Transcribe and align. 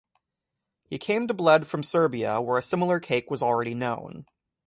He 0.89 0.97
came 0.97 1.27
to 1.27 1.33
Bled 1.35 1.67
from 1.67 1.83
Serbia 1.83 2.41
where 2.41 2.57
a 2.57 2.63
similar 2.63 2.99
cake 2.99 3.29
was 3.29 3.43
already 3.43 3.75
known. 3.75 4.25